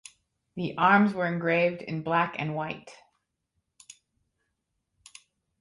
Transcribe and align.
The 0.55 0.75
arms 0.79 1.13
were 1.13 1.27
engraved 1.27 1.83
in 1.83 2.01
black 2.01 2.35
and 2.39 2.55
white. 2.55 2.89